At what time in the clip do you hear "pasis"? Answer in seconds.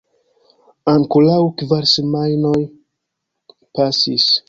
3.57-4.31